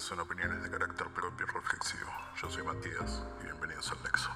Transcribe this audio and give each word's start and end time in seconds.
son 0.00 0.18
opiniones 0.18 0.62
de 0.62 0.70
carácter 0.70 1.06
propio 1.14 1.46
y 1.46 1.52
reflexivo. 1.52 2.10
Yo 2.40 2.50
soy 2.50 2.62
Matías 2.64 3.22
y 3.40 3.44
bienvenidos 3.44 3.92
al 3.92 4.02
Nexo. 4.02 4.30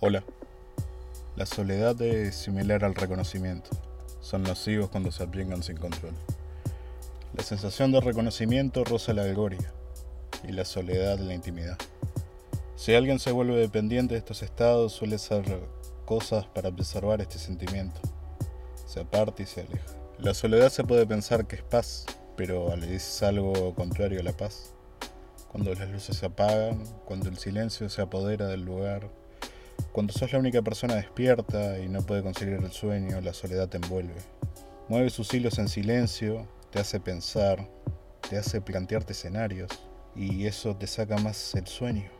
Hola. 0.00 0.24
La 1.36 1.46
soledad 1.46 2.00
es 2.00 2.34
similar 2.34 2.84
al 2.84 2.94
reconocimiento. 2.94 3.70
Son 4.20 4.42
nocivos 4.42 4.88
cuando 4.88 5.12
se 5.12 5.22
aplican 5.22 5.62
sin 5.62 5.76
control. 5.76 6.14
La 7.34 7.42
sensación 7.42 7.92
de 7.92 8.00
reconocimiento 8.00 8.84
roza 8.84 9.12
la 9.12 9.22
algoria 9.22 9.72
y 10.42 10.52
la 10.52 10.64
soledad 10.64 11.18
la 11.18 11.34
intimidad. 11.34 11.78
Si 12.76 12.94
alguien 12.94 13.18
se 13.18 13.32
vuelve 13.32 13.56
dependiente 13.56 14.14
de 14.14 14.18
estos 14.18 14.42
estados, 14.42 14.92
suele 14.92 15.16
hacer 15.16 15.44
cosas 16.06 16.46
para 16.46 16.70
preservar 16.70 17.20
este 17.20 17.38
sentimiento. 17.38 18.00
Se 18.86 19.00
aparta 19.00 19.42
y 19.42 19.46
se 19.46 19.60
aleja. 19.60 19.86
La 20.18 20.34
soledad 20.34 20.70
se 20.70 20.84
puede 20.84 21.06
pensar 21.06 21.46
que 21.46 21.56
es 21.56 21.62
paz, 21.62 22.06
pero 22.36 22.74
dices 22.76 23.22
algo 23.22 23.74
contrario 23.74 24.20
a 24.20 24.22
la 24.22 24.32
paz. 24.32 24.74
Cuando 25.50 25.74
las 25.74 25.88
luces 25.90 26.16
se 26.16 26.26
apagan, 26.26 26.82
cuando 27.04 27.28
el 27.28 27.36
silencio 27.36 27.88
se 27.88 28.00
apodera 28.00 28.46
del 28.46 28.64
lugar, 28.64 29.10
cuando 29.92 30.14
sos 30.14 30.32
la 30.32 30.38
única 30.38 30.62
persona 30.62 30.94
despierta 30.94 31.78
y 31.78 31.88
no 31.88 32.00
puede 32.00 32.22
conseguir 32.22 32.54
el 32.54 32.72
sueño, 32.72 33.20
la 33.20 33.34
soledad 33.34 33.68
te 33.68 33.76
envuelve. 33.76 34.14
Mueve 34.88 35.10
sus 35.10 35.32
hilos 35.34 35.58
en 35.58 35.68
silencio, 35.68 36.48
te 36.70 36.80
hace 36.80 36.98
pensar, 36.98 37.68
te 38.28 38.38
hace 38.38 38.62
plantearte 38.62 39.12
escenarios, 39.12 39.70
y 40.16 40.46
eso 40.46 40.76
te 40.76 40.86
saca 40.86 41.18
más 41.18 41.54
el 41.54 41.66
sueño, 41.66 42.10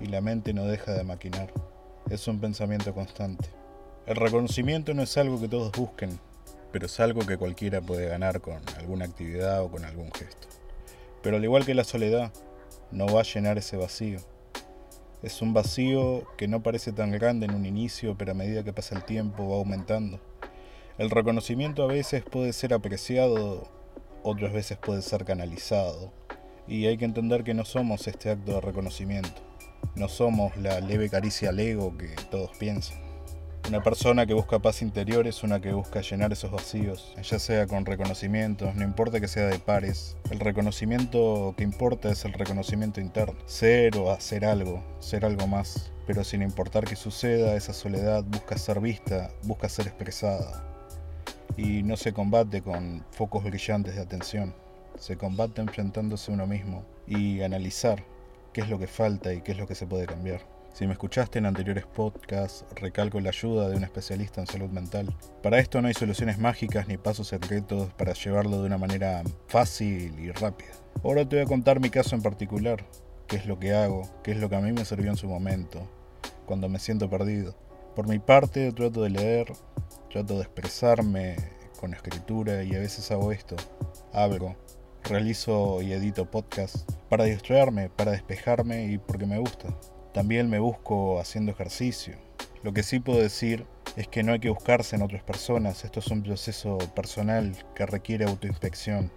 y 0.00 0.06
la 0.06 0.20
mente 0.20 0.52
no 0.52 0.64
deja 0.64 0.92
de 0.92 1.04
maquinar. 1.04 1.52
Es 2.10 2.26
un 2.26 2.40
pensamiento 2.40 2.92
constante. 2.92 3.48
El 4.06 4.16
reconocimiento 4.16 4.92
no 4.92 5.02
es 5.02 5.16
algo 5.16 5.40
que 5.40 5.48
todos 5.48 5.70
busquen, 5.72 6.18
pero 6.74 6.86
es 6.86 6.98
algo 6.98 7.24
que 7.24 7.36
cualquiera 7.36 7.80
puede 7.80 8.08
ganar 8.08 8.40
con 8.40 8.60
alguna 8.76 9.04
actividad 9.04 9.62
o 9.62 9.70
con 9.70 9.84
algún 9.84 10.10
gesto. 10.10 10.48
Pero 11.22 11.36
al 11.36 11.44
igual 11.44 11.64
que 11.64 11.72
la 11.72 11.84
soledad, 11.84 12.32
no 12.90 13.06
va 13.06 13.20
a 13.20 13.22
llenar 13.22 13.58
ese 13.58 13.76
vacío. 13.76 14.18
Es 15.22 15.40
un 15.40 15.54
vacío 15.54 16.26
que 16.36 16.48
no 16.48 16.64
parece 16.64 16.90
tan 16.90 17.12
grande 17.12 17.46
en 17.46 17.54
un 17.54 17.64
inicio, 17.64 18.18
pero 18.18 18.32
a 18.32 18.34
medida 18.34 18.64
que 18.64 18.72
pasa 18.72 18.96
el 18.96 19.04
tiempo 19.04 19.48
va 19.48 19.54
aumentando. 19.58 20.18
El 20.98 21.10
reconocimiento 21.10 21.84
a 21.84 21.86
veces 21.86 22.24
puede 22.24 22.52
ser 22.52 22.74
apreciado, 22.74 23.68
otras 24.24 24.52
veces 24.52 24.76
puede 24.76 25.02
ser 25.02 25.24
canalizado, 25.24 26.12
y 26.66 26.86
hay 26.86 26.98
que 26.98 27.04
entender 27.04 27.44
que 27.44 27.54
no 27.54 27.64
somos 27.64 28.08
este 28.08 28.30
acto 28.30 28.54
de 28.54 28.60
reconocimiento, 28.60 29.42
no 29.94 30.08
somos 30.08 30.56
la 30.56 30.80
leve 30.80 31.08
caricia 31.08 31.50
al 31.50 31.60
ego 31.60 31.96
que 31.96 32.16
todos 32.32 32.50
piensan. 32.58 33.03
Una 33.66 33.82
persona 33.82 34.26
que 34.26 34.34
busca 34.34 34.58
paz 34.58 34.82
interior 34.82 35.26
es 35.26 35.42
una 35.42 35.58
que 35.58 35.72
busca 35.72 36.02
llenar 36.02 36.30
esos 36.32 36.50
vacíos, 36.50 37.14
ya 37.22 37.38
sea 37.38 37.66
con 37.66 37.86
reconocimientos, 37.86 38.74
no 38.74 38.84
importa 38.84 39.20
que 39.20 39.26
sea 39.26 39.46
de 39.46 39.58
pares. 39.58 40.18
El 40.30 40.38
reconocimiento 40.38 41.54
que 41.56 41.64
importa 41.64 42.10
es 42.10 42.26
el 42.26 42.34
reconocimiento 42.34 43.00
interno. 43.00 43.38
Ser 43.46 43.96
o 43.96 44.10
hacer 44.10 44.44
algo, 44.44 44.84
ser 45.00 45.24
algo 45.24 45.46
más. 45.46 45.90
Pero 46.06 46.24
sin 46.24 46.42
importar 46.42 46.84
que 46.84 46.94
suceda, 46.94 47.56
esa 47.56 47.72
soledad 47.72 48.22
busca 48.24 48.58
ser 48.58 48.80
vista, 48.80 49.30
busca 49.44 49.70
ser 49.70 49.86
expresada. 49.86 50.62
Y 51.56 51.82
no 51.84 51.96
se 51.96 52.12
combate 52.12 52.60
con 52.60 53.02
focos 53.12 53.44
brillantes 53.44 53.94
de 53.94 54.02
atención. 54.02 54.54
Se 54.98 55.16
combate 55.16 55.62
enfrentándose 55.62 56.30
a 56.30 56.34
uno 56.34 56.46
mismo 56.46 56.84
y 57.06 57.40
analizar 57.40 58.04
qué 58.52 58.60
es 58.60 58.68
lo 58.68 58.78
que 58.78 58.88
falta 58.88 59.32
y 59.32 59.40
qué 59.40 59.52
es 59.52 59.58
lo 59.58 59.66
que 59.66 59.74
se 59.74 59.86
puede 59.86 60.04
cambiar. 60.04 60.42
Si 60.74 60.88
me 60.88 60.94
escuchaste 60.94 61.38
en 61.38 61.46
anteriores 61.46 61.86
podcasts, 61.86 62.64
recalco 62.74 63.20
la 63.20 63.28
ayuda 63.28 63.68
de 63.68 63.76
un 63.76 63.84
especialista 63.84 64.40
en 64.40 64.48
salud 64.48 64.70
mental. 64.70 65.16
Para 65.40 65.60
esto 65.60 65.80
no 65.80 65.86
hay 65.86 65.94
soluciones 65.94 66.40
mágicas 66.40 66.88
ni 66.88 66.96
pasos 66.96 67.28
secretos 67.28 67.92
para 67.92 68.12
llevarlo 68.12 68.58
de 68.58 68.66
una 68.66 68.76
manera 68.76 69.22
fácil 69.46 70.18
y 70.18 70.32
rápida. 70.32 70.72
Ahora 71.04 71.28
te 71.28 71.36
voy 71.36 71.44
a 71.44 71.48
contar 71.48 71.78
mi 71.78 71.90
caso 71.90 72.16
en 72.16 72.22
particular, 72.22 72.84
qué 73.28 73.36
es 73.36 73.46
lo 73.46 73.60
que 73.60 73.72
hago, 73.72 74.02
qué 74.24 74.32
es 74.32 74.38
lo 74.38 74.50
que 74.50 74.56
a 74.56 74.60
mí 74.60 74.72
me 74.72 74.84
sirvió 74.84 75.12
en 75.12 75.16
su 75.16 75.28
momento, 75.28 75.88
cuando 76.44 76.68
me 76.68 76.80
siento 76.80 77.08
perdido. 77.08 77.54
Por 77.94 78.08
mi 78.08 78.18
parte 78.18 78.72
trato 78.72 79.04
de 79.04 79.10
leer, 79.10 79.52
trato 80.10 80.34
de 80.34 80.42
expresarme 80.42 81.36
con 81.78 81.94
escritura 81.94 82.64
y 82.64 82.74
a 82.74 82.80
veces 82.80 83.12
hago 83.12 83.30
esto, 83.30 83.54
hablo, 84.12 84.56
realizo 85.04 85.82
y 85.82 85.92
edito 85.92 86.28
podcasts 86.28 86.84
para 87.08 87.22
distraerme, 87.22 87.90
para 87.90 88.10
despejarme 88.10 88.86
y 88.86 88.98
porque 88.98 89.26
me 89.26 89.38
gusta. 89.38 89.68
También 90.14 90.48
me 90.48 90.60
busco 90.60 91.18
haciendo 91.18 91.50
ejercicio. 91.50 92.14
Lo 92.62 92.72
que 92.72 92.84
sí 92.84 93.00
puedo 93.00 93.20
decir 93.20 93.66
es 93.96 94.06
que 94.06 94.22
no 94.22 94.32
hay 94.32 94.38
que 94.38 94.48
buscarse 94.48 94.94
en 94.94 95.02
otras 95.02 95.24
personas. 95.24 95.84
Esto 95.84 95.98
es 95.98 96.06
un 96.06 96.22
proceso 96.22 96.78
personal 96.94 97.52
que 97.74 97.84
requiere 97.84 98.24
autoinspección. 98.24 99.10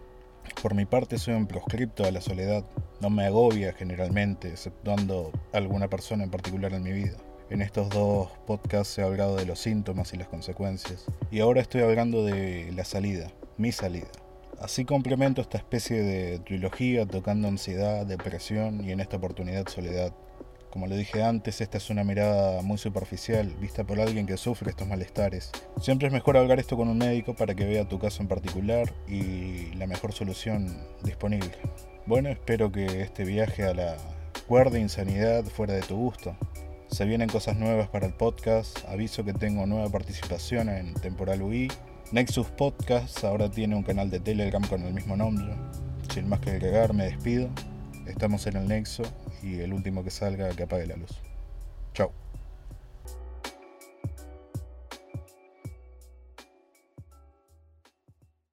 Por 0.64 0.74
mi 0.74 0.86
parte 0.86 1.20
soy 1.20 1.36
un 1.36 1.46
proscripto 1.46 2.04
a 2.04 2.10
la 2.10 2.20
soledad. 2.20 2.66
No 3.00 3.12
me 3.12 3.28
agobia 3.28 3.74
generalmente, 3.74 4.50
exceptuando 4.50 5.32
alguna 5.54 5.88
persona 5.88 6.24
en 6.24 6.32
particular 6.32 6.74
en 6.74 6.82
mi 6.82 6.94
vida. 6.94 7.18
En 7.52 7.62
estos 7.62 7.90
dos 7.90 8.32
podcasts 8.48 8.98
he 8.98 9.04
hablado 9.04 9.36
de 9.36 9.46
los 9.46 9.60
síntomas 9.60 10.16
y 10.16 10.18
las 10.18 10.30
consecuencias. 10.30 11.06
Y 11.30 11.42
ahora 11.42 11.62
estoy 11.62 11.82
hablando 11.84 12.26
de 12.26 12.72
la 12.76 12.86
salida, 12.86 13.32
mi 13.58 13.72
salida. 13.72 14.10
Así 14.60 14.84
complemento 14.84 15.42
esta 15.42 15.60
especie 15.60 16.02
de 16.02 16.40
trilogía 16.40 17.06
tocando 17.06 17.48
ansiedad, 17.48 18.04
depresión 18.08 18.84
y 18.84 18.92
en 18.92 19.00
esta 19.00 19.18
oportunidad 19.18 19.68
soledad. 19.68 20.12
Como 20.78 20.86
lo 20.86 20.96
dije 20.96 21.24
antes, 21.24 21.60
esta 21.60 21.80
es 21.80 21.90
una 21.90 22.04
mirada 22.04 22.62
muy 22.62 22.78
superficial, 22.78 23.48
vista 23.60 23.84
por 23.84 24.00
alguien 24.00 24.28
que 24.28 24.38
sufre 24.38 24.70
estos 24.70 24.88
malestares. 24.88 25.50
Siempre 25.82 26.06
es 26.06 26.14
mejor 26.14 26.38
hablar 26.38 26.60
esto 26.60 26.78
con 26.78 26.88
un 26.88 27.00
médico 27.00 27.34
para 27.34 27.56
que 27.56 27.66
vea 27.66 27.90
tu 27.90 27.98
caso 27.98 28.22
en 28.22 28.28
particular 28.28 28.94
y 29.08 29.74
la 29.74 29.88
mejor 29.88 30.14
solución 30.14 30.78
disponible. 31.02 31.50
Bueno, 32.06 32.30
espero 32.30 32.72
que 32.72 33.02
este 33.02 33.24
viaje 33.24 33.64
a 33.64 33.74
la 33.74 33.98
cuerda 34.48 34.78
insanidad 34.78 35.46
fuera 35.46 35.74
de 35.74 35.82
tu 35.82 35.96
gusto. 35.96 36.38
Se 36.92 37.06
vienen 37.06 37.28
cosas 37.28 37.58
nuevas 37.58 37.90
para 37.90 38.06
el 38.06 38.14
podcast, 38.14 38.78
aviso 38.88 39.26
que 39.26 39.34
tengo 39.34 39.66
nueva 39.66 39.90
participación 39.90 40.70
en 40.70 40.94
Temporal 40.94 41.42
UI. 41.42 41.72
Nexus 42.12 42.52
Podcast 42.52 43.24
ahora 43.24 43.50
tiene 43.50 43.76
un 43.76 43.82
canal 43.82 44.12
de 44.12 44.20
Telegram 44.20 44.62
con 44.68 44.84
el 44.84 44.94
mismo 44.94 45.16
nombre. 45.16 45.56
Sin 46.14 46.30
más 46.30 46.40
que 46.40 46.52
agregar, 46.52 46.94
me 46.94 47.06
despido. 47.06 47.50
Estamos 48.08 48.48
en 48.48 48.56
el 48.56 48.68
Nexo 48.68 49.04
y 49.44 49.60
el 49.60 49.74
último 49.74 50.04
que 50.04 50.10
salga 50.10 50.50
que 50.50 50.64
apague 50.64 50.88
la 50.88 50.96
luz. 50.96 51.12
Chao. 51.94 52.12